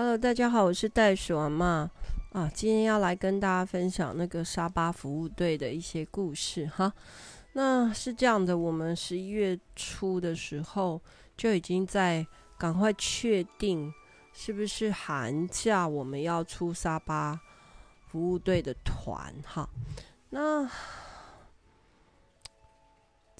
[0.00, 1.88] Hello，大家好，我是袋鼠阿嬷
[2.30, 6.92] 啊，今天要来跟大家分享那个沙巴服务队的一些故事哈。
[7.54, 11.02] 那是这样的，我们十一月初的时候
[11.36, 12.24] 就已经在
[12.56, 13.92] 赶快确定
[14.32, 17.40] 是不是寒假我们要出沙巴
[18.06, 19.68] 服务队的团哈。
[20.30, 20.70] 那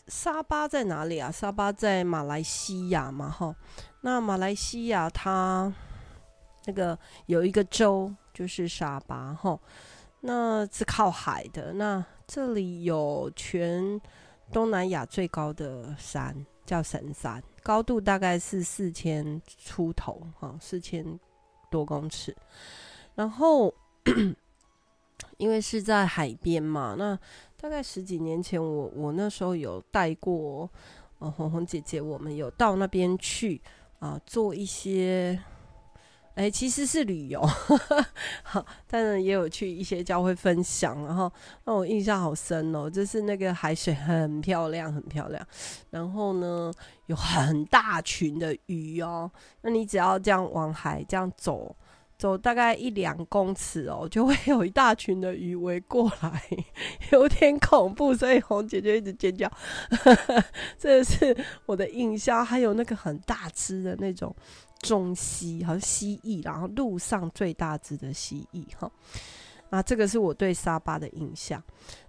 [0.09, 1.30] 沙巴在哪里啊？
[1.30, 3.54] 沙巴在马来西亚嘛哈。
[4.00, 5.72] 那马来西亚它。
[6.68, 9.59] 那个有一个州就是沙巴哈，
[10.20, 11.72] 那是靠海的。
[11.72, 13.98] 那这里有全
[14.52, 21.18] 东南亚最高的山，叫神山，高度大概是四千出头哈，四千
[21.70, 22.36] 多公尺。
[23.14, 23.73] 然后
[25.38, 27.18] 因为是在海边嘛，那
[27.59, 30.68] 大概十几年前我，我那时候有带过
[31.18, 33.59] 呃红红姐姐，我们有到那边去
[34.00, 35.42] 啊、做一些。
[36.38, 37.45] 哎、其实是旅游，
[38.45, 41.30] 好，当然也有去一些教会分享，然后
[41.65, 45.45] 让我印象好深哦，就是那个海水很漂亮，很漂亮，
[45.90, 46.73] 然后呢
[47.07, 49.29] 有很大群的鱼哦，
[49.62, 51.74] 那你只要这样往海这样走，
[52.16, 56.40] 走大概一两公尺哦，就会有一大群的鱼围过来，
[57.10, 59.51] 有点恐怖，所以红姐就一直尖叫，
[60.79, 64.32] 这是我的印象，还有那个很大只的那种。
[64.81, 68.91] 中蜥，好像蜥蜴，然后陆上最大只的蜥蜴，哈，
[69.71, 71.62] 那这个是我对沙巴的印象。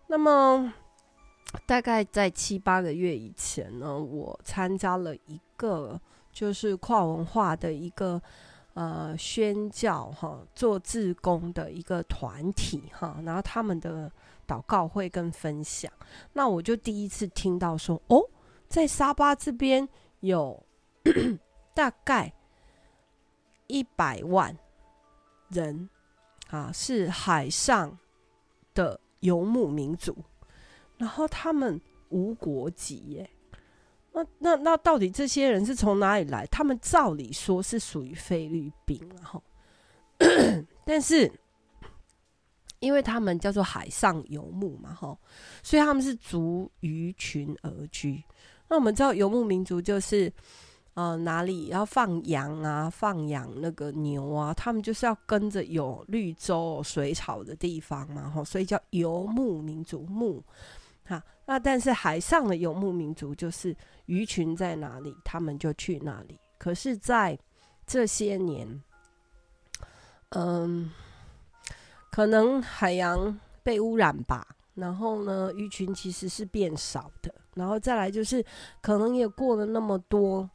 [0.08, 0.72] 那么，
[1.66, 6.00] 大概在七八个月以前呢，我参加了一个
[6.31, 8.22] 就是跨文化的一个
[8.75, 14.12] 呃宣教哈，做志工的一个团体哈，然后他们的
[14.47, 15.92] 祷告会跟分享，
[16.34, 18.23] 那我就第一次听到说，哦，
[18.67, 19.88] 在沙巴这边
[20.20, 20.64] 有
[21.73, 22.31] 大概。
[23.70, 24.58] 一百万
[25.50, 25.88] 人
[26.50, 27.95] 啊，是海上
[28.73, 30.17] 的游牧民族，
[30.98, 33.30] 然后他们无国籍耶。
[34.12, 36.47] 那那那到底这些人是从哪里来？
[36.47, 39.44] 他们照理说是属于菲律宾，然后，
[40.84, 41.31] 但是
[42.80, 45.16] 因为他们叫做海上游牧嘛，哈，
[45.62, 48.24] 所以他们是逐鱼群而居。
[48.68, 50.34] 那我们知道游牧民族就是。
[51.00, 52.90] 呃，哪里要放羊啊？
[52.90, 54.54] 放养那个牛啊？
[54.54, 60.02] 他们就是要跟着有绿洲、水草的地方嘛，吼，所以叫游牧民族。
[60.02, 60.44] 牧，
[61.06, 63.74] 哈，那但是海上的游牧民族就是
[64.08, 66.38] 鱼群在哪里，他们就去哪里。
[66.58, 67.40] 可是，在
[67.88, 68.68] 这些年，
[70.31, 70.92] 嗯，
[72.12, 77.34] 可能海洋被污染吧，然后呢，鱼群其实是变少的。
[77.54, 78.44] 然后再来就是，
[78.81, 80.50] 可能也过了那么多。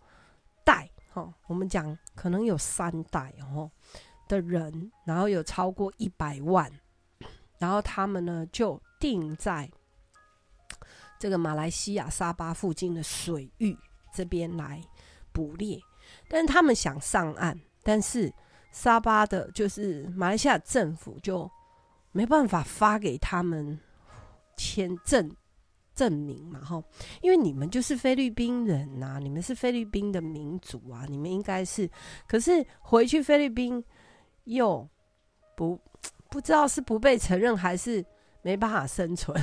[1.15, 3.71] 哦，我们讲可能有三代哦
[4.29, 6.71] 的人，然后有超过一百万，
[7.59, 9.71] 然后他们呢就定在
[11.19, 13.77] 这个马来西亚沙巴附近的水域
[14.13, 14.83] 这边来
[15.33, 15.81] 捕猎，
[16.29, 18.33] 但是他们想上岸，但是
[18.73, 21.49] 沙巴的就是马来西亚政府就
[22.13, 23.79] 没办法发给他们
[24.57, 25.35] 签证。
[25.95, 26.83] 证明嘛，哈，
[27.23, 31.89] 因为你们就是菲律宾人呐、啊，你们是菲律宾的民族啊，你们应该是，
[32.27, 33.83] 可是回去菲律宾
[34.45, 34.87] 又
[35.57, 35.79] 不
[36.29, 38.05] 不知道是不被承认还是
[38.43, 39.41] 没办法生存，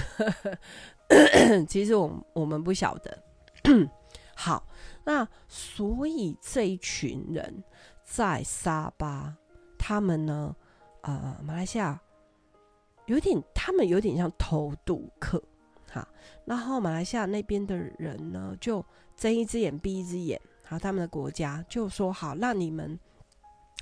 [1.67, 3.23] 其实我我们不晓得。
[4.35, 4.67] 好，
[5.05, 7.63] 那所以这一群人
[8.03, 9.35] 在沙巴，
[9.77, 10.55] 他们呢，
[11.01, 11.99] 呃，马来西亚
[13.05, 15.41] 有点，他们有点像偷渡客。
[15.93, 16.07] 好，
[16.45, 18.83] 然后马来西亚那边的人呢，就
[19.17, 20.39] 睁一只眼闭一只眼。
[20.63, 22.97] 好，他们的国家就说好，让你们，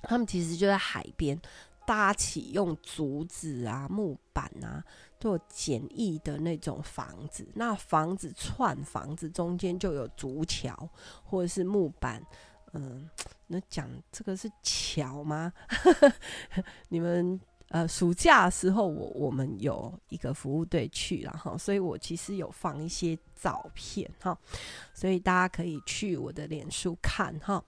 [0.01, 1.39] 他们其实就在海边
[1.85, 4.83] 搭起用竹子啊、木板啊
[5.19, 7.47] 做简易的那种房子。
[7.53, 10.89] 那房子串房子中间就有竹桥
[11.23, 12.25] 或者是木板。
[12.73, 13.07] 嗯，
[13.45, 15.53] 那讲这个是桥吗？
[16.89, 17.39] 你们？
[17.69, 24.36] 呃，暑假的时候我，我我们有一个服务队去了哈，所以我其实有放一些照片哈，
[24.92, 27.63] 所以大家可以去我的脸书看哈，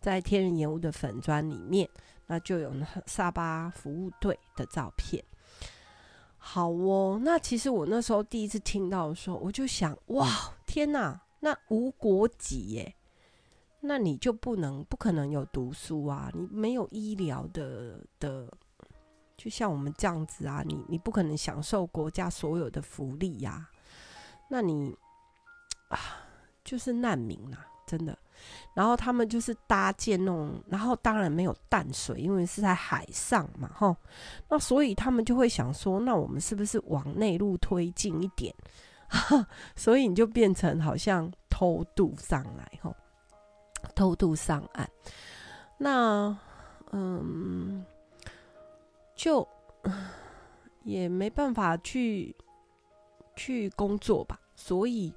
[0.00, 1.86] 在天人研屋的粉砖里面，
[2.26, 2.72] 那就有
[3.04, 5.22] 沙巴服务队的照片。
[6.38, 10.26] 好哦，那其实我那时候第一次听到的时候，我就想，哇，
[10.64, 12.94] 天哪，那无国籍耶，
[13.80, 18.50] 那你就不能不可能有读书啊，你没有医疗的的。
[19.36, 23.68] 就像我们这样子啊，你你不可能享受国家所有的福利呀，
[24.48, 24.94] 那你
[25.88, 25.98] 啊
[26.64, 28.16] 就是难民啊，真的。
[28.74, 33.96] 然后他们就是搭建那种，然后当然没有淡水，因为是在海上嘛，哈。
[34.48, 38.52] 那所以他们就会想说，那我们是不是往内陆推进一点？
[39.76, 42.92] 所以你就变成好像偷渡上来，哈，
[43.94, 44.90] 偷渡上岸。
[45.78, 46.36] 那
[46.92, 47.84] 嗯，
[49.22, 49.46] 就
[50.82, 52.34] 也没办法去
[53.36, 55.14] 去工作吧，所以。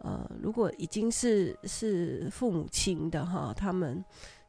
[0.00, 4.04] 呃，如果已经是是父母亲的哈，他们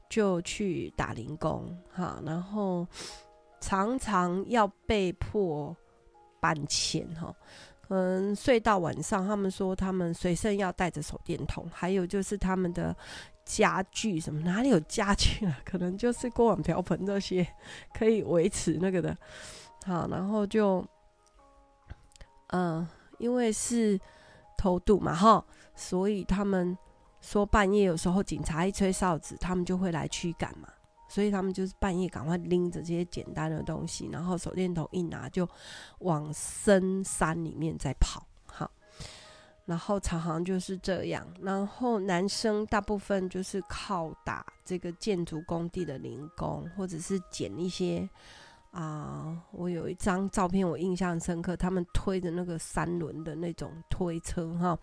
[0.09, 2.85] 就去打零工哈，然后
[3.61, 5.73] 常常要被迫
[6.41, 7.33] 搬迁哈，
[7.87, 12.93] 可能睡到晚上，他们说他们随身要带着手电筒，还有就是他们的
[13.45, 15.57] 家具什么，哪里有家具啊？
[15.63, 17.47] 可能就是锅碗瓢盆这些
[17.93, 19.17] 可以维持那个的，
[19.85, 20.85] 好，然后就
[22.47, 22.85] 嗯、
[23.19, 23.97] 因为是。
[24.57, 25.45] 偷渡嘛，哈，
[25.75, 26.75] 所以他们
[27.19, 30.69] 说半夜有时候警察一吹哨子，他们就会来驱赶嘛。
[31.09, 35.47] 所以他们就是半夜赶快拎着这些简单的东西，然后手电筒一拿就
[35.99, 38.25] 往深山里面在跑，
[39.65, 41.25] 然后常常就是这样。
[41.41, 48.07] 然后男生大部分就是靠打这个建筑工地的零工，或者是捡一些。
[48.71, 51.55] 啊我有一张照片，我印象深刻。
[51.55, 54.77] 他们推着那个三轮的那种推车哈，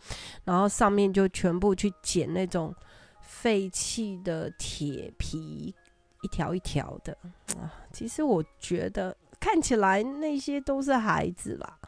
[0.44, 2.74] 然后上面就全部去捡那种
[3.20, 5.74] 废弃的铁皮，
[6.22, 7.14] 一条一条的
[7.58, 7.70] 啊。
[7.92, 11.78] 其实我觉得看起来那些都是孩子啦，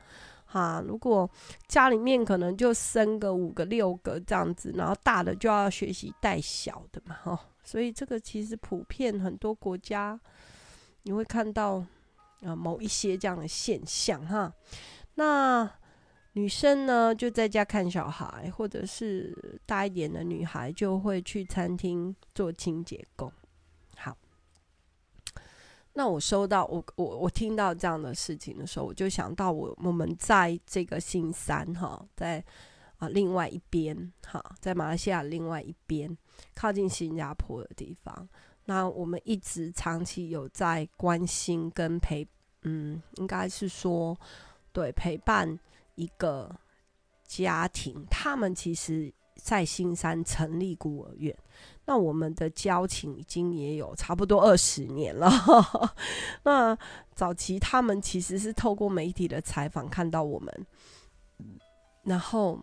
[0.55, 0.83] 哈。
[0.87, 1.29] 如果
[1.67, 7.41] 家里面可能就生个五个六个这样子，然后大的就要学习带小的嘛，哈。
[7.63, 10.19] 所以这个其实普遍很多国家。
[11.07, 11.85] 你会看到
[12.43, 14.51] 啊，某一些这样的现象哈。
[15.17, 15.71] 那
[16.33, 23.31] 女生呢，就在家看小孩，或者是大一点的女孩就会去餐厅做清洁工。
[25.95, 32.45] 那我收到我我我听到这样的事情的时候，我就想到我我们在这个新山哈，在
[32.99, 36.17] 啊另外一边哈，在马来西亚另外一边
[36.55, 38.29] 靠近新加坡的地方。
[38.67, 42.27] 那我们一直长期有在关心跟陪，
[42.63, 44.19] 嗯，应该是说，
[44.73, 45.59] 对，陪伴
[45.95, 46.51] 一个
[47.27, 51.37] 家庭，他们其实在新山成立孤儿院。
[51.87, 55.31] 那我们的交情已经也有差不多二十年了。
[56.45, 56.77] 那
[57.15, 60.67] 早期他们其实是透过媒体的采访看到我们，
[62.03, 62.59] 然后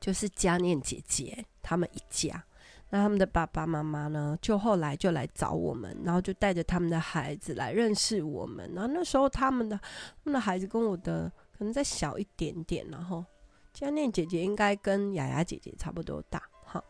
[0.00, 2.42] 就是嘉念姐姐他们一家。
[2.88, 4.38] 那他们的爸爸妈妈呢？
[4.42, 8.70] 就后来就来找我们，然后就带着他们的孩子来认识我们。
[8.74, 13.24] 然后那时候他们的他们的孩子跟我的可能再小一点点，然后
[13.72, 16.82] 嘉念姐姐应该跟雅雅姐姐差不多大，哈。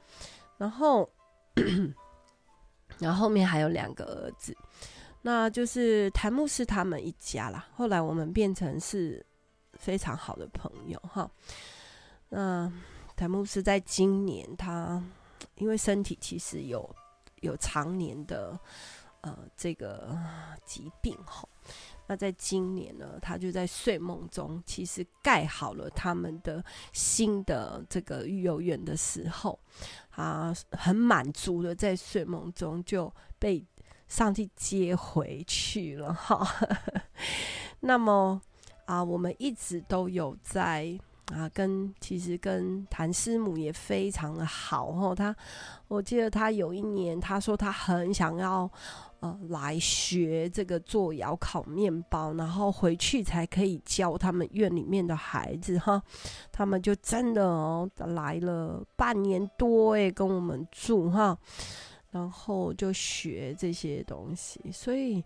[0.56, 1.08] 然后
[2.98, 4.56] 然后后面还有两个儿子，
[5.22, 7.68] 那就是谭牧师他们一家啦。
[7.74, 9.24] 后来我们变成是
[9.74, 11.30] 非常好的朋友，哈。
[12.28, 12.72] 那
[13.16, 15.02] 谭牧师在今年他。
[15.56, 16.96] 因为身体其实有
[17.40, 18.58] 有常年的
[19.20, 20.16] 呃这个
[20.64, 21.48] 疾病吼，
[22.06, 29.58] 那在今年呢，他就在睡梦中，其实盖好了他们的新的这个育幼院的时候，
[30.10, 33.64] 啊，很满足的在睡梦中就被
[34.08, 36.46] 上帝接回去了哈。
[37.80, 38.40] 那么
[38.86, 40.98] 啊，我们一直都有在。
[41.32, 45.14] 啊，跟其实跟谭师母也非常的好哦。
[45.14, 45.34] 他，
[45.88, 48.70] 我记得他有一年，他说他很想要
[49.22, 56.02] 呃来学这个做窑烤面包，然后回去才可以教他们院里面的孩子哈。
[56.52, 61.36] 他们就真的哦来了半年多诶，跟我们住哈，
[62.10, 65.24] 然后就学这些东西，所以。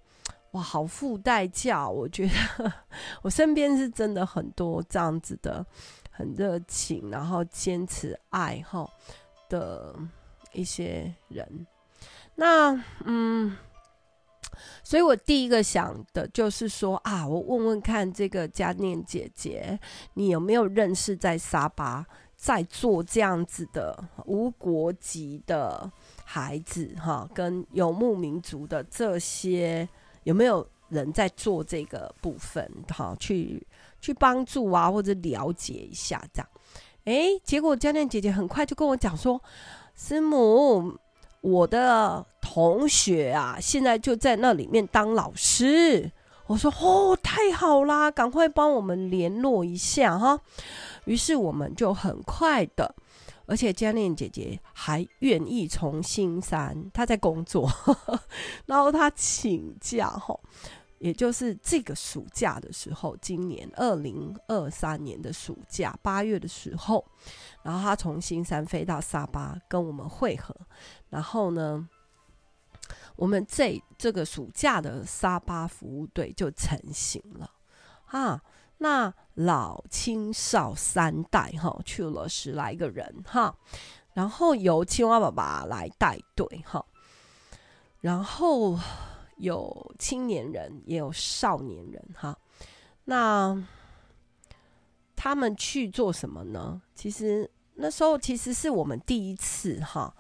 [0.53, 1.87] 哇，好付代价！
[1.87, 2.73] 我觉得
[3.21, 5.67] 我身边是真的很多这样子的，
[6.11, 8.91] 很热情，然后坚持爱好
[9.51, 9.95] 的
[10.53, 11.67] 一些人。
[12.37, 12.73] 那
[13.05, 13.55] 嗯，
[14.83, 19.79] 所以我第一个想的就是说啊，我问问看这个嘉念姐姐，
[20.15, 25.91] 你有没有认识在沙巴在做这样子的无国籍的
[26.25, 29.89] 孩子哈，跟游牧民族的这些。
[30.25, 32.69] 有没有人在做这个部分？
[32.89, 33.65] 哈，去
[34.01, 36.49] 去帮助啊，或者了解一下这样。
[37.05, 39.41] 诶，结果嘉念姐姐很快就跟我讲说
[39.95, 40.99] ：“师母，
[41.43, 42.27] 我的
[42.57, 46.11] 同学啊，现在就在那里面当老师。”
[46.49, 50.41] 我说：“哦，太好啦，赶快帮我们联络一下哈。”
[51.05, 52.95] 于是我们就很快的
[53.45, 57.71] 而且嘉念姐姐还愿意从新山，她在工作，
[58.65, 60.41] 然后她请假吼，
[60.99, 67.05] 也就是这个暑假的时候，今年二零二三年的暑假八月的时候，
[67.63, 70.57] 然后她从新山飞到沙巴跟我们会合，
[71.11, 71.87] 然后呢，
[73.17, 77.51] 我们这这个暑假的沙巴服务队就成型了，
[78.05, 78.41] 哈。
[78.79, 83.57] 那老青少三代哈去了十来个人哈，
[84.13, 86.85] 然后由青蛙爸爸来带队哈，
[88.03, 88.79] 然后
[89.39, 92.39] 有青年人也有少年人哈。
[93.05, 93.67] 那
[95.15, 96.83] 他们去做什么呢？
[96.95, 100.15] 其实那时候其实是我们第一次哈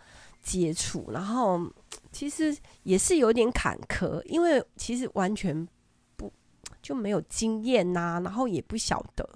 [0.46, 1.60] 接触，然后
[2.12, 5.66] 其实也是有点坎坷，因为其实完全
[6.16, 6.32] 不。
[6.82, 9.28] 就没有经验呐、然后也不晓得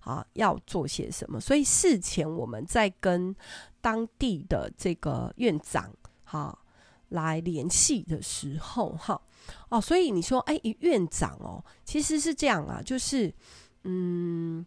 [0.00, 3.32] 啊要做些什么，所以事前我们在跟
[3.80, 5.88] 当地的这个院长
[6.24, 6.58] 哈、
[7.10, 9.20] 来联系的时候哈
[9.68, 13.32] 哦，所以你说哎，院长哦，其实是这样啊，就是
[13.84, 14.66] 嗯，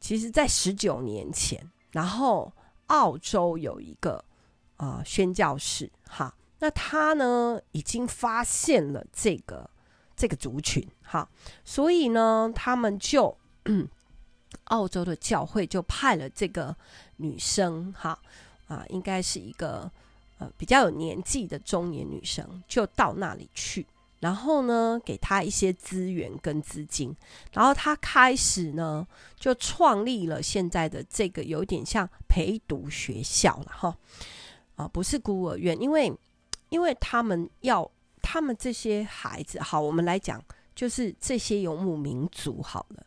[0.00, 2.52] 其实，在十九年前，然后
[2.88, 4.24] 澳洲有一个
[4.76, 5.90] 啊宣教士。
[6.08, 9.68] 哈，那他呢已经发现了这个。
[10.18, 11.28] 这个族群，哈，
[11.62, 13.36] 所以呢，他们就
[14.64, 16.74] 澳洲的教会就派了这个
[17.16, 18.18] 女生，哈
[18.66, 19.90] 啊，应该是一个
[20.38, 23.86] 呃比较有年纪的中年女生，就到那里去，
[24.20, 27.14] 然后呢，给她一些资源跟资金，
[27.52, 29.06] 然后她开始呢，
[29.38, 33.94] 就创立了现在的这个有点像陪读学校了，哈
[34.76, 36.10] 啊，不是孤儿院，因为
[36.68, 37.90] 因为他们要。
[38.28, 40.42] 他们这些孩子，好，我们来讲，
[40.74, 43.06] 就是这些游牧民族，好了，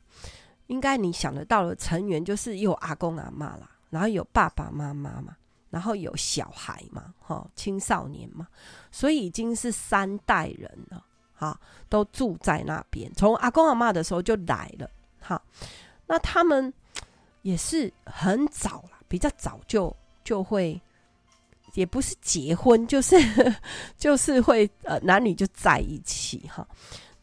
[0.67, 5.35] 应该你想得到的成员，就是有阿公阿嬷啦，然后有爸爸妈妈嘛，
[5.69, 8.47] 然后有小孩嘛，哈，青少年嘛，
[8.93, 11.59] 所以已经是三代人了，哈，
[11.89, 15.41] 都住在那边，从阿公阿嬷的时候就来了，哈，
[16.07, 16.73] 那他们
[17.41, 20.81] 也是很早了，比较早就就会。
[21.73, 23.15] 也不是结婚， 就是
[23.97, 26.67] 就是会呃男女就在一起哈。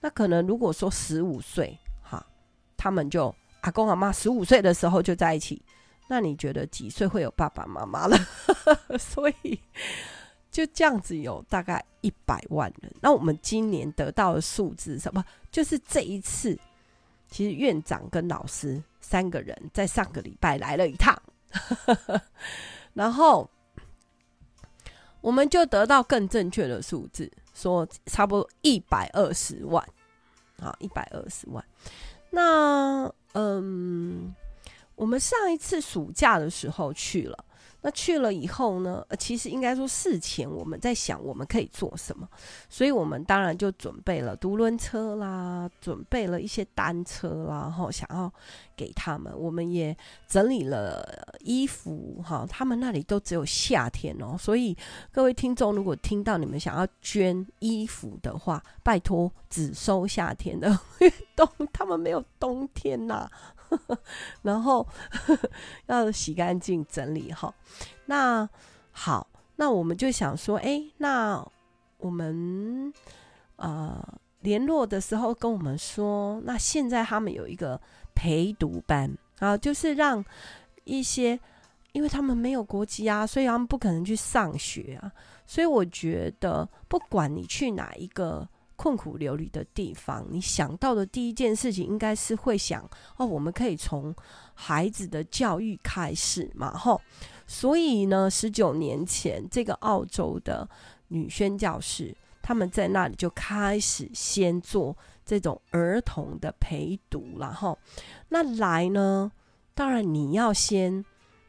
[0.00, 2.25] 那可能如果说十五岁哈，
[2.76, 5.61] 他们就阿公阿妈十五岁的时候就在一起，
[6.09, 8.17] 那你觉得几岁会有爸爸妈妈了？
[8.99, 9.59] 所以
[10.50, 12.93] 就这样子有大概一百万人。
[13.00, 15.25] 那我们今年得到的数字什么？
[15.50, 16.57] 就是这一次，
[17.29, 21.21] 其实院长跟老师三个人在上个礼拜来了一趟，
[22.95, 23.50] 然后。
[25.26, 29.85] 我们就得到更正确的数字，说差不多一百二十万，
[30.62, 31.64] 好，一百二十万。
[32.30, 34.33] 那嗯，
[34.95, 37.45] 我们上一次暑假的时候去了。
[37.87, 39.07] 那去了以后呢？
[39.16, 42.28] 其实应该说事前我们在想我们可以做什么，
[42.69, 48.28] 所以我们当然就准备了独轮车啦，准备了一些单车啦，然后想要
[48.75, 49.33] 给他们。
[49.38, 54.76] 我们也整理了衣服，哈，他们那里都只有夏天哦，所以
[55.12, 63.31] 各位听众如果听到你们想要捐衣服的话，拜托只收夏天的，因为冬他们没有冬天呐。
[64.42, 64.87] 然后
[65.87, 67.54] 要洗干净整理好。
[68.06, 68.49] 那
[68.92, 71.46] 好，那我们就想说，哎，那
[71.99, 72.92] 我们
[73.56, 74.02] 呃
[74.40, 77.80] 联络的时候跟我们说，那现在他们有一个
[78.14, 80.25] 陪读班啊，就是让
[80.85, 81.38] 一些，
[81.92, 85.12] 因为他们没有国籍啊，所以他们不可能去上学啊。
[85.46, 88.49] 所以我觉得，不管你去哪一个。
[88.87, 94.14] 困苦流离的地方，你想到的第一件事情应该是会想哦，我们可以从
[94.55, 97.00] 孩子的教育开始嘛，吼。
[97.49, 100.69] 所以呢，十九年前，这个澳洲的
[101.09, 107.76] 女宣教师，他们在那里就开始先做这种儿童的陪读了，吼。
[108.28, 109.33] 那来呢，
[109.75, 111.05] 当然你要先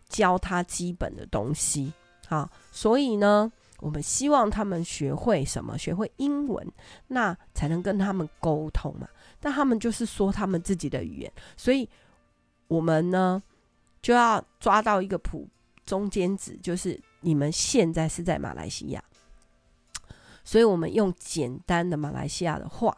[0.10, 1.94] 教他基本的东西，
[2.28, 3.52] 好，所以呢。
[3.80, 5.78] 我们希望他们学会什么？
[5.78, 6.66] 学会英文，
[7.08, 9.08] 那才能跟他们沟通嘛。
[9.40, 11.88] 但他们就是说他们自己的语言，所以
[12.68, 13.42] 我们呢
[14.02, 15.48] 就要抓到一个普
[15.86, 19.04] 中间值，就是你们现在是在马来西亚，
[20.44, 22.98] 所以我们用简单的马来西亚的话，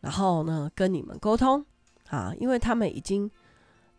[0.00, 1.64] 然后呢跟你们沟通
[2.08, 3.30] 啊，因为他们已经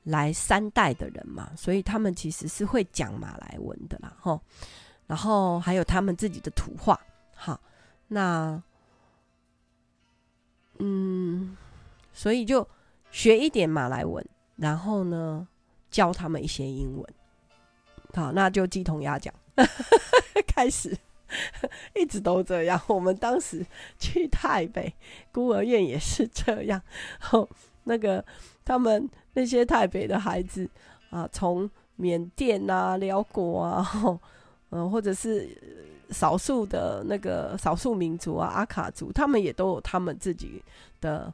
[0.04, 4.42] 来三代的人嘛，所以他们其实是会讲马来文的啦，吼。
[5.14, 7.00] 然后还有他们自己的图画，
[7.36, 7.62] 好，
[8.08, 8.60] 那，
[10.80, 11.56] 嗯，
[12.12, 12.68] 所以就
[13.12, 15.48] 学一点马来文，然后呢，
[15.92, 17.08] 教他们一些英文，
[18.16, 19.32] 好，那就鸡同鸭讲，
[20.50, 20.98] 开始
[21.94, 22.82] 一直都这样。
[22.88, 23.64] 我们当时
[24.00, 24.92] 去台北
[25.32, 26.82] 孤儿院也是这样。
[27.20, 27.48] 后
[27.84, 28.26] 那个
[28.66, 30.68] 他们那些台北的孩子
[31.12, 33.88] 啊，从缅甸啊、寮国啊，
[34.76, 35.56] 嗯，或者是
[36.10, 40.64] 少数的那个少数民族啊，阿卡族，他们也都有他们自己
[41.00, 41.32] 的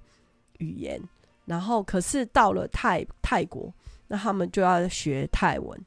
[0.58, 1.02] 语言。
[1.46, 3.74] 然后，可是到了泰泰国，
[4.10, 5.80] 那他们就要学泰文。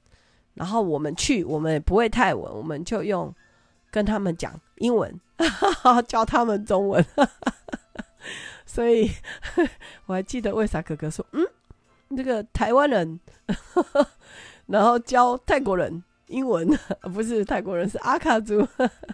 [0.55, 3.33] 然后我们去，我们也不会泰文，我们就用
[3.91, 5.21] 跟他们讲英文，
[6.09, 7.05] 教他们中文。
[8.65, 9.11] 所以
[10.07, 11.47] 我还记得为啥哥哥说，嗯，
[12.17, 13.21] 这个台湾人。
[14.67, 16.67] 然后教泰国人英文，
[17.13, 18.67] 不是泰国人，是阿卡族，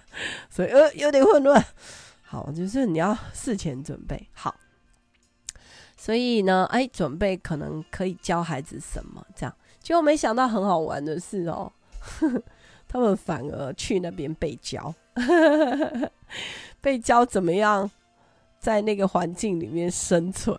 [0.49, 1.63] 所以呃有点混乱。
[2.23, 4.55] 好，就是你要事前准备好。
[5.97, 11.73] 所以呢，哎，准备可能可以教孩子什么这样，结果没想到很好玩的是哦，
[12.87, 14.95] 他们反而去那边被教，
[16.81, 17.91] 被教怎么样
[18.61, 20.57] 在那个环境里面生存，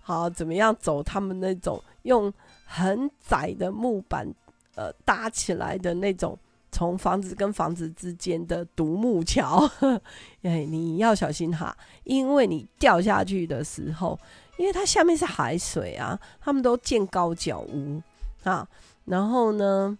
[0.00, 2.32] 好，怎么样走他们那种用。
[2.72, 4.32] 很窄的木板，
[4.74, 6.38] 呃，搭起来的那种，
[6.70, 9.68] 从房子跟房子之间的独木桥，
[10.42, 14.18] 哎，你要小心哈，因为你掉下去的时候，
[14.56, 18.00] 因为它下面是海水啊，他们都建高脚屋
[18.44, 18.66] 啊，
[19.04, 19.98] 然后呢，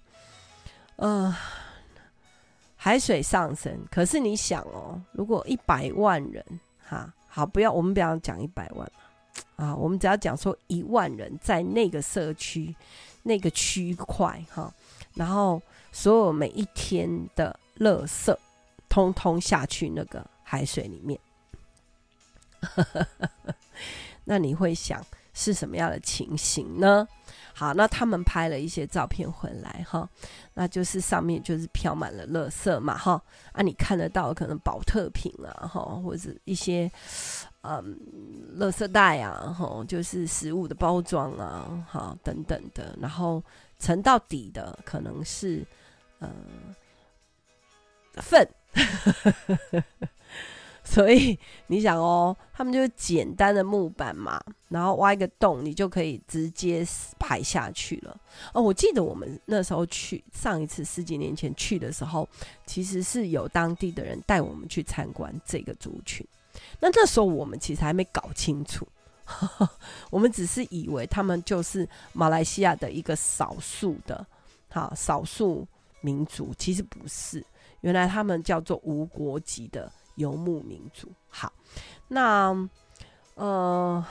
[0.96, 1.34] 呃，
[2.76, 6.44] 海水上升，可是你想哦，如果一百万人，
[6.88, 8.90] 哈，好，不要，我们不要讲一百万。
[9.56, 12.74] 啊，我们只要讲说一万人在那个社区、
[13.22, 14.72] 那个区块哈，
[15.14, 15.60] 然后
[15.92, 18.36] 所有每一天的垃圾，
[18.88, 21.18] 通通下去那个海水里面，
[24.24, 27.06] 那你会想是什么样的情形呢？
[27.52, 30.08] 好，那他们拍了一些照片回来哈，
[30.54, 33.22] 那就是上面就是飘满了垃圾嘛哈，
[33.52, 36.90] 啊，你看得到可能保特瓶啊哈，或者一些。
[37.62, 37.98] 嗯，
[38.58, 43.42] 垃圾袋啊，吼，就是食物的包装啊，哈，等等的，然后
[43.78, 45.66] 沉到底的可能是
[46.20, 46.30] 呃
[48.14, 48.48] 粪，
[50.82, 56.82] 所以你想哦，他们就是简单的木板嘛，然后挖一个洞，你就可以直接
[57.18, 58.18] 排下去了。
[58.54, 62.26] 哦，我记得我们那时候去上一次十几年前去的时候，
[62.64, 66.26] 其实是有当地的人带我们去参观这个族群。
[66.80, 68.86] 那那时候我们其实还没搞清楚，
[70.10, 74.26] 我们只是以为他们就是马来西亚的一个少数的，
[74.70, 75.66] 好少数
[76.00, 77.44] 民族，其实不是，
[77.82, 81.08] 原来他们叫做无国籍的游牧民族。
[81.28, 81.52] 好，
[82.08, 82.68] 那
[83.34, 84.04] 呃，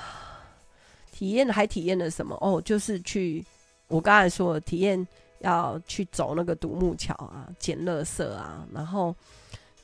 [1.12, 2.38] 体验还体验了什么？
[2.40, 3.46] 哦，就是去
[3.88, 5.06] 我刚才说的体验，
[5.40, 9.16] 要去走那个独木桥啊，捡垃圾啊，然后。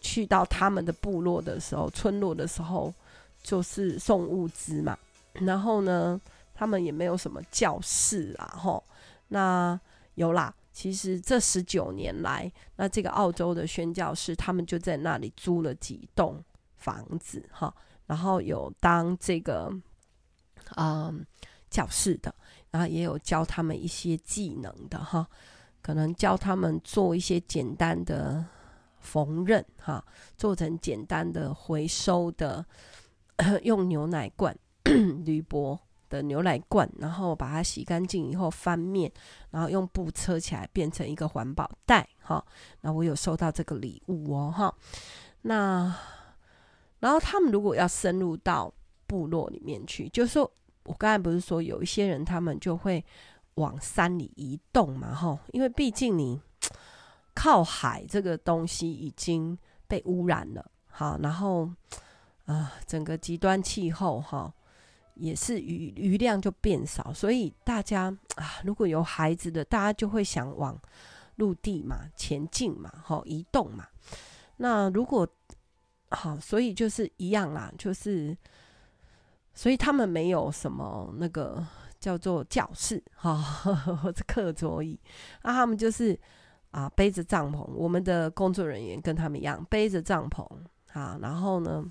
[0.05, 2.93] 去到他们的部落的时候，村落的时候，
[3.41, 4.95] 就是送物资嘛。
[5.33, 6.21] 然后呢，
[6.53, 8.83] 他们也没有什么教室啊，吼。
[9.29, 9.79] 那
[10.13, 16.39] 有啦，其实这十九年来，那这个澳洲的宣教士，他们就在那里租了几栋
[16.77, 17.73] 房子，哈。
[18.05, 19.73] 然后有当这个，
[20.75, 21.25] 嗯，
[21.71, 22.33] 教室的，
[22.69, 25.27] 然后也有教他们一些技能的，哈。
[25.81, 28.45] 可能教他们做一些简单的。
[29.05, 30.03] 缝纫哈，
[30.35, 32.65] 做成简单的回收的，
[33.61, 34.57] 用牛奶罐
[35.23, 39.11] 铝箔的牛奶罐，然后把它洗干净以后翻面，
[39.51, 42.43] 然后用布车起来变成一个环保袋哈。
[42.81, 44.73] 那我有收到这个礼物哦哈。
[45.43, 45.95] 那
[46.99, 48.73] 然后他们如果要深入到
[49.07, 50.51] 部落里面去，就是说
[50.85, 53.03] 我刚才不是说有一些人他们就会
[53.55, 56.41] 往山里移动嘛哈，因为毕竟你。
[57.35, 59.55] 靠海这个东西已经
[59.87, 61.69] 被污染了，好，然后
[62.45, 64.51] 啊、整个极端气候哈，
[65.15, 70.79] 也是鱼鱼量就变少，所以大家啊，如果有孩子的，大家就会想往
[71.35, 73.85] 陆地嘛前进嘛，哈，移动嘛。
[74.57, 75.27] 那如果
[76.09, 78.35] 好，所以就是一样啦，就是
[79.53, 81.65] 所以他们没有什么那个
[81.99, 83.35] 叫做教室哈，
[84.01, 84.97] 或者课桌椅，
[85.43, 86.17] 那他们就是。
[86.75, 90.45] 啊，背着帐篷，我们的工作人员跟他们一样背着帐篷，
[90.91, 91.89] 啊，然后呢，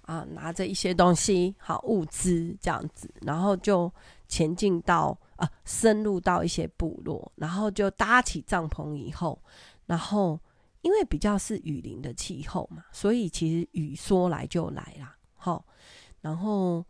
[0.00, 3.92] 啊，拿着一些东西，好物资这样子，然后就
[4.26, 9.38] 前进到啊，深入到一些部落，然后就搭起帐篷以后，
[9.84, 10.40] 然后
[10.80, 15.62] 因为比较是雨林的气候嘛，所以其实雨说来就来啦，好，
[16.22, 16.82] 然后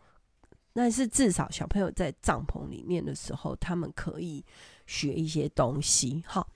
[0.77, 4.45] 但是至少小朋友在帐篷里面的时候，他们可以。
[4.89, 6.47] 学一些东西哈。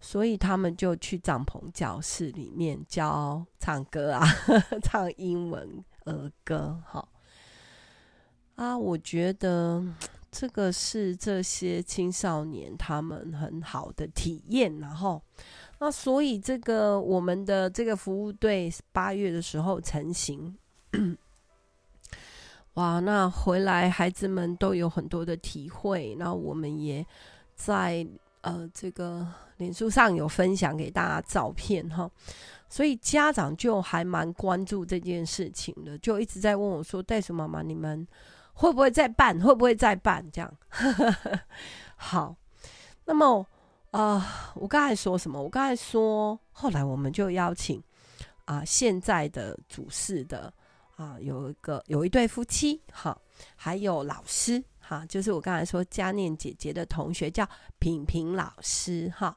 [0.00, 4.26] 所以他们就去帐篷教室里面教唱歌啊，
[4.82, 7.08] 唱英文儿歌哈。
[8.56, 9.80] 啊，我觉得
[10.32, 15.22] 这个是这些青少年他们很好的体验，然后。
[15.78, 20.58] 那所以这个我们的这个服务队八月的时候成型，
[22.76, 22.98] 哇！
[23.00, 27.04] 那回来孩子们都有很多的体会，那我们也
[27.54, 28.06] 在
[28.40, 29.26] 呃这个
[29.58, 32.10] 脸书上有分享给大家照片哈，
[32.70, 38.06] 所以家长就还蛮关注这件事情的，就一直在问我说：“袋鼠妈妈，你们
[38.54, 39.38] 会不会再办？
[39.40, 40.54] 会不会再办？”这样，
[41.96, 42.34] 好，
[43.04, 43.46] 那么。
[43.92, 45.42] 啊、我刚才说什么？
[45.42, 47.82] 我刚才说，后来我们就邀请
[48.44, 50.52] 啊，现在的主事的
[50.96, 53.16] 啊，有一个有一对夫妻，哈，
[53.54, 59.36] 还有老师，哈，就是我刚才说嘉念姐姐的同学叫品品老师，哈，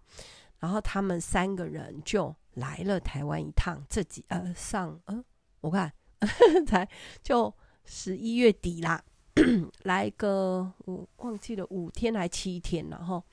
[0.58, 5.24] 然后他们三个人就来了台湾一趟，这几呃上呃，
[5.62, 5.94] 我看
[6.68, 6.88] 才
[7.22, 7.54] 就
[7.86, 9.04] 十一月底啦，
[9.84, 13.24] 来个我忘记了五天还七天，然后。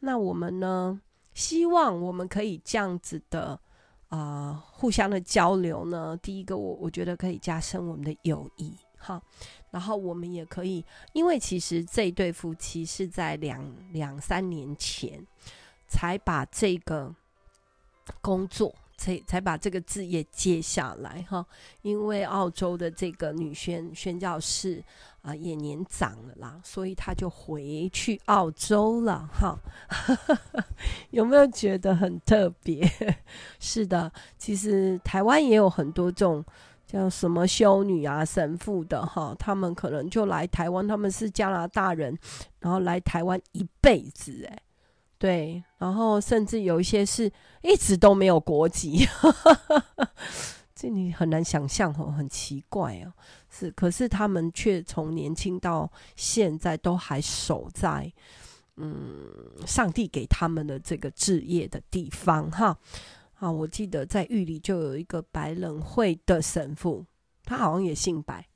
[0.00, 1.00] 那我们呢？
[1.34, 3.60] 希望我们可以这样子的
[4.08, 6.16] 啊、互相的交流呢。
[6.22, 9.22] 第一个，我我觉得可以加深我们的友谊，哈。
[9.70, 15.26] 然后我们也可以，因为其实这一对夫妻是在两两三年前
[15.86, 17.14] 才把这个
[18.20, 18.74] 工作。
[19.00, 21.46] 才才把这个志业接下来哈，
[21.82, 24.82] 因为澳洲的这个女宣宣教士
[25.22, 29.58] 啊也年长了啦，所以他就回去澳洲了哈。
[31.10, 32.90] 有没有觉得很特别？
[33.58, 36.44] 是的，其实台湾也有很多这种
[36.86, 42.16] 叫什么修女啊、神父的哈，他们可能就来台湾，他们是加拿大人，
[42.60, 44.58] 然后来台湾一辈子哎。
[45.18, 47.28] 对，然后甚至有一些是
[47.62, 49.04] 一直都没有国籍，
[50.78, 53.12] 这你很难想象哦，很奇怪哦。
[53.50, 58.12] 是，可是他们却从年轻到现在都还守在
[58.76, 58.96] 嗯，
[59.66, 62.78] 上帝给他们的这个置业的地方哈。
[63.40, 67.04] 啊，我记得在玉里就有一个白人会的神父，
[67.42, 68.46] 他好像也姓白，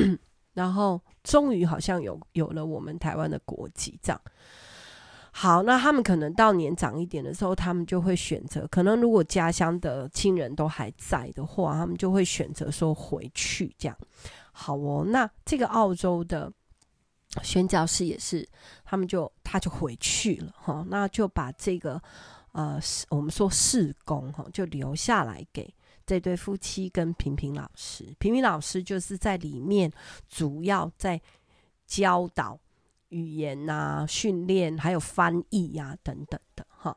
[0.52, 4.20] 然后终于好像有有了我们台湾的国籍这样。
[5.42, 13.96] 好，那他们可能到年长一点的时候，他们就会选择，可能如果家乡的亲人都还在的话，他们就会选择说回去这样。
[14.52, 16.52] 好哦，那这个澳洲的
[17.42, 18.46] 宣教师也是，
[18.84, 21.98] 他们就他就回去了哈，那就把这个
[22.52, 25.74] 呃，我们说事工哈，就留下来给
[26.04, 28.04] 这对夫妻跟平平老师。
[28.18, 29.90] 平平老师就是在里面
[30.28, 31.18] 主要在
[31.86, 32.60] 教导。
[33.10, 36.96] 语言呐、啊，训练还有翻译呀、啊，等等的哈。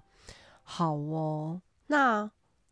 [0.64, 2.32] 好哦，那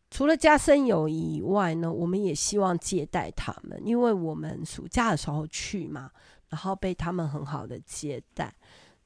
[0.10, 6.10] 除了加深友谊以外呢，我们也希望接待他们，因为我们暑假的时候去嘛，
[6.50, 8.54] 然后被他们很好的接待。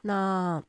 [0.04, 0.64] 那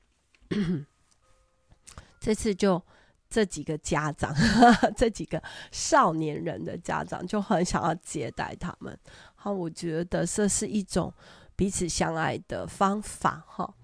[2.21, 2.83] 这次就
[3.29, 4.35] 这几个家长，
[4.97, 8.99] 这几个少年人的家长就很想要接待他们。
[9.35, 11.13] 好，我觉得这是一种。
[11.57, 13.75] 彼此相爱的方法，哈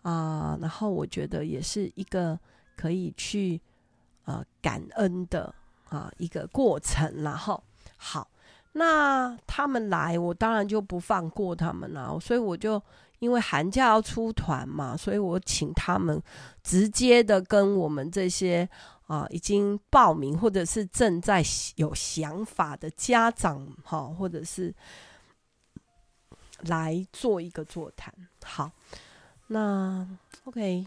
[0.00, 2.38] 啊，然后我觉得也是一个
[2.74, 3.60] 可以去
[4.24, 5.54] 呃感恩的
[5.90, 7.62] 啊一个过程，然后
[7.98, 8.26] 好，
[8.72, 12.82] 那他们来，我当然就不放过他们了，所以我就
[13.18, 16.22] 因为寒假要出团嘛，所以我请他们
[16.62, 18.66] 直接的跟我们这些
[19.06, 21.44] 啊已经报名或者是正在
[21.76, 24.74] 有想法的家长，哈，或者是。
[26.62, 28.12] 来做一个座谈，
[28.44, 28.70] 好，
[29.46, 30.04] 那
[30.44, 30.84] OK，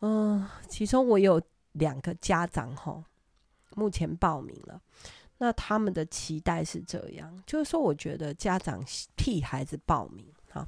[0.00, 1.40] 嗯、其中我有
[1.72, 3.04] 两个家长哈，
[3.76, 4.80] 目前报名了，
[5.36, 8.82] 那他们的期待是这样，就是说，我觉得家长
[9.14, 10.66] 替孩子报名哈，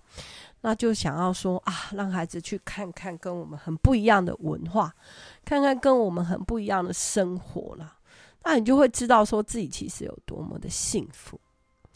[0.60, 4.94] 那就想要说啊，让孩子去看看跟我们很不一样的文化，
[5.42, 7.96] 看看跟我们很不一样的生活了，
[8.42, 11.40] 那你就会知道说自己其实有多么的幸福，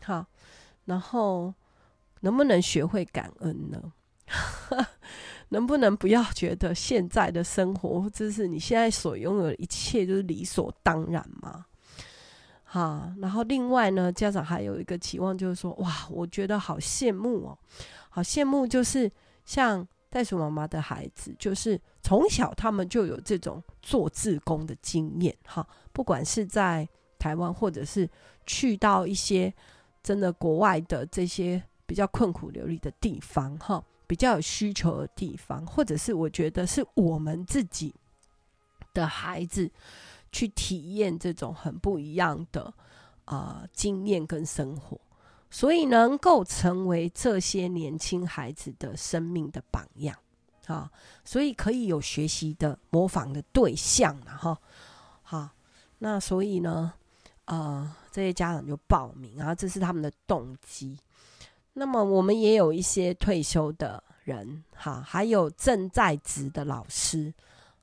[0.03, 0.25] 好，
[0.87, 1.53] 然后。
[2.21, 3.93] 能不能学会感恩呢？
[5.51, 11.65] 能不能不要觉得现在的生活，就是你现在所拥有的一切，就是理所当然吗？
[12.65, 17.59] 哈，然后另外呢，家长还有一个期望，就是说，哇，我觉得好羡慕哦，
[18.11, 19.11] 好羡慕，就是
[19.47, 26.87] 像袋鼠妈妈的孩子，就是从小他们就有这种做志工的经验，哈，不管是在
[27.19, 28.07] 台湾，或者是
[28.45, 29.51] 去到一些
[30.03, 31.63] 真的国外的这些。
[31.89, 37.95] 比较困苦流离的地方，哈，比较有需求的地方，或者是我觉得是我们自己
[38.93, 39.71] 的孩子
[40.31, 42.65] 去体验这种很不一样的
[43.25, 45.01] 啊、呃、经验跟生活，
[45.51, 50.15] 所以能够成为这些年轻孩子的生命的榜样
[50.67, 50.93] 啊，
[51.25, 54.59] 所以可以有学习的模仿的对象了哈。
[55.23, 55.49] 好，
[56.01, 56.93] 那所以呢，
[57.47, 60.99] 呃，这些家长就报名啊，这是他们的动机。
[61.79, 67.33] 那么我们也有一些退休的人，哈，还有正在职的老师，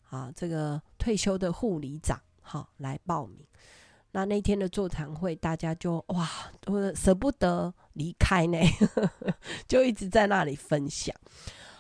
[0.10, 3.38] 啊，这个退休的护理长，哈，来报名。
[4.12, 6.29] 那那天的座谈会，大家就哇，
[6.60, 8.58] 都舍不得离开呢，
[9.67, 11.15] 就一直在那里分享。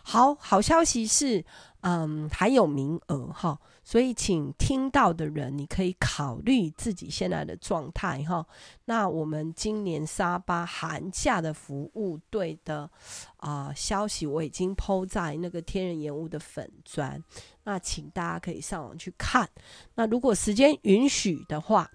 [0.01, 1.43] 好好消息是，
[1.81, 8.43] 嗯，还有名额哈，所以请听到的人，你可以考虑自己现在的状态哈。
[8.85, 12.89] 那我们今年沙巴寒假的服务队的
[13.37, 17.23] 啊、消息，我已经 PO 在那个天人研屋的粉专，
[17.63, 19.47] 那请大家可以上网去看。
[19.93, 21.89] 那如果时间允许的话，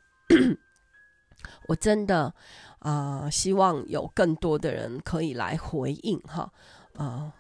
[1.67, 2.33] 我真的
[2.79, 6.51] 啊、希望有更多的人可以来回应哈，
[6.95, 7.31] 啊、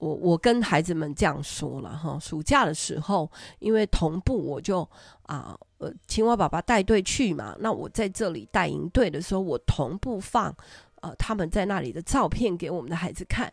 [0.00, 4.80] 我我跟孩子们这样说了哈，暑假的时候，因为同步我就
[5.24, 10.56] 啊呃青蛙爸爸带队去嘛，那我在这里带营队的时候，我同步放
[11.02, 13.52] 呃他们在那里的照片给我们的孩子看，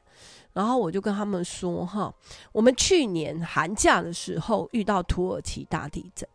[0.54, 2.14] 然后我就跟他们说哈，
[2.54, 6.28] 我们去年寒假的时候遇到土耳其大地震，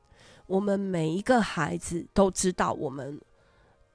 [0.47, 3.19] 我们每一个孩子都知道我们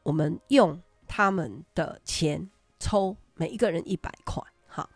[0.02, 2.50] 我们用他们的钱
[2.80, 4.44] 抽每一个人一百块。
[4.78, 4.88] 好，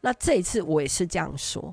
[0.00, 1.72] 那这一次我也是这样说，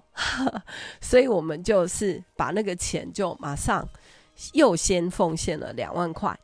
[1.01, 3.83] 所以我们就是把那个钱就马上
[4.53, 6.39] 又先奉献了两万块，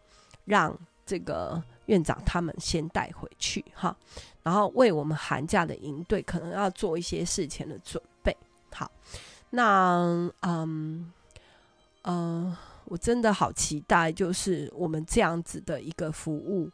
[0.45, 3.95] 让这个院长他们先带回去哈，
[4.41, 8.35] 然后为我们寒假的营队可能要做一些事前的准备。
[8.73, 8.91] 好，
[9.51, 11.13] 那嗯
[12.01, 16.71] 嗯，我真的好期待，就是我们这样子的一个服务。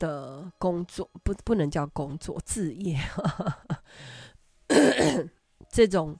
[0.00, 2.98] 的工作不不能叫工作， 置业，
[5.70, 6.18] 这种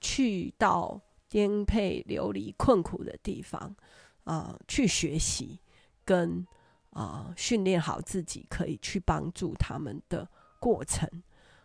[0.00, 3.74] 去到颠沛流离、困苦的地方
[4.22, 5.58] 啊、去学习
[6.04, 6.46] 跟
[6.90, 10.28] 啊、训练好自己，可以去帮助他们的
[10.60, 11.08] 过程。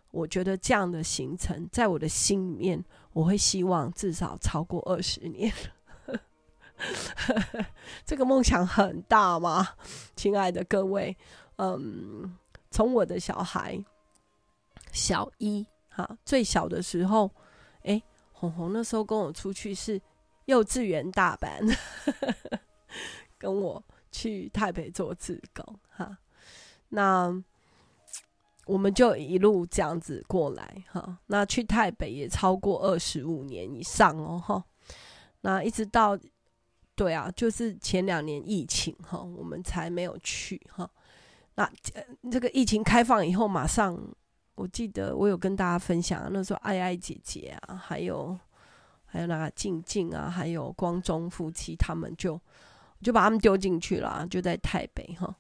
[0.10, 5.54] 我觉得这样的行程，在我的心里面，我会希望至少超过二十年。
[8.06, 9.76] 这个梦想很大吗？
[10.16, 11.18] 亲爱的各位。
[11.58, 12.38] 嗯，
[12.72, 13.84] 从我的小孩
[14.92, 17.30] 小一哈，最小的时候，
[17.84, 20.02] 哎，红红那时候跟我出去是
[20.46, 21.60] 幼稚园大班，
[23.38, 26.18] 跟我去台北做志工哈。
[26.90, 27.44] 那
[28.66, 31.18] 我们就一路这样子过来哈。
[31.28, 34.64] 那去台北也超过二十五年以上哦哈。
[35.42, 36.18] 那一直到
[36.96, 40.90] 对啊，就是前两年疫情哈，我们才没有去哈。
[41.58, 41.68] 那
[42.30, 44.00] 这个疫情开放以后，马上
[44.54, 48.38] 我记得我有跟大家分享，那时候爱爱姐姐啊，还有
[49.08, 52.40] 还有那个静静啊，还有光中夫妻，他们就
[53.02, 55.36] 就把他们丢进去了，就在台北哈。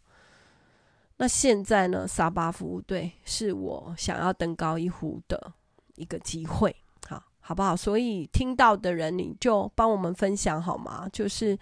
[1.17, 5.53] 那现在呢，沙巴服务队是我想要登高一呼的
[5.97, 6.75] 一个机会，
[7.07, 7.75] 好，好不好？
[7.75, 11.07] 所以听到的人，你就帮我们分享好吗？
[11.13, 11.55] 就是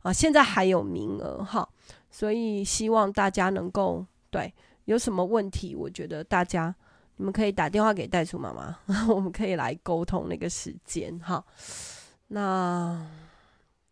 [0.00, 1.68] 啊，现在还有名额哈。
[2.18, 4.52] 所以希望大家能够对
[4.86, 6.74] 有什么问题，我觉得大家
[7.14, 8.76] 你们可以打电话给袋鼠妈妈，
[9.08, 11.44] 我们可以来沟通那个时间哈。
[12.26, 13.06] 那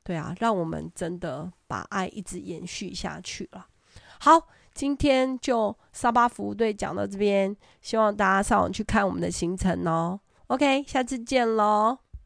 [0.03, 3.65] 对啊，让我们真的把爱一直延续下去了。
[4.19, 10.19] 好，今天就沙巴服务队讲到这边，希望大家上网去看我们的行程哦。
[10.49, 11.99] OK，下次见喽。